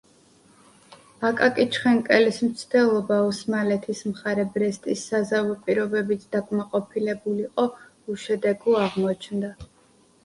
[1.27, 7.71] აკაკი ჩხენკელის მცდელობა, ოსმალეთის მხარე ბრესტის საზავო პირობებით დაკმაყოფილებულიყო,
[8.15, 9.55] უშედეგო აღმოჩნდა.